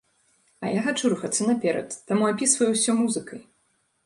[0.63, 3.39] А я хачу рухацца наперад, таму апісваю ўсё музыкай!